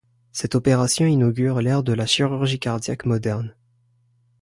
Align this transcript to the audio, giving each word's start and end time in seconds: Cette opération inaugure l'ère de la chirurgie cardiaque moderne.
Cette 0.31 0.55
opération 0.55 1.05
inaugure 1.05 1.61
l'ère 1.61 1.83
de 1.83 1.93
la 1.93 2.07
chirurgie 2.07 2.57
cardiaque 2.57 3.05
moderne. 3.05 3.53